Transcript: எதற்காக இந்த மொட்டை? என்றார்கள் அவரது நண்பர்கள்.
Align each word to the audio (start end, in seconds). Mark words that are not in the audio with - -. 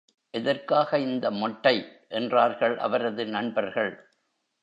எதற்காக 0.33 0.99
இந்த 0.99 1.31
மொட்டை? 1.31 1.75
என்றார்கள் 2.09 2.77
அவரது 2.77 3.25
நண்பர்கள். 3.25 3.91